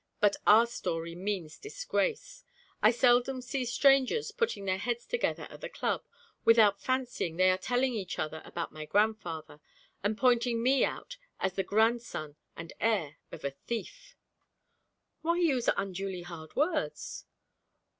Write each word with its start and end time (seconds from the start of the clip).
But 0.19 0.35
our 0.47 0.65
story 0.65 1.13
means 1.13 1.59
disgrace. 1.59 2.43
I 2.81 2.89
seldom 2.89 3.39
see 3.39 3.65
strangers 3.65 4.31
putting 4.31 4.65
their 4.65 4.79
heads 4.79 5.05
together 5.05 5.43
at 5.51 5.61
the 5.61 5.69
club 5.69 6.03
without 6.43 6.81
fancying 6.81 7.37
they 7.37 7.51
are 7.51 7.57
telling 7.59 7.93
each 7.93 8.17
other 8.17 8.41
about 8.43 8.71
my 8.71 8.85
grandfather, 8.85 9.59
and 10.03 10.17
pointing 10.17 10.63
me 10.63 10.83
out 10.83 11.17
as 11.39 11.53
the 11.53 11.61
grandson 11.61 12.35
and 12.57 12.73
heir 12.79 13.17
of 13.31 13.45
a 13.45 13.51
thief.' 13.51 14.17
'Why 15.21 15.37
use 15.37 15.69
unduly 15.77 16.23
hard 16.23 16.55
words?' 16.55 17.25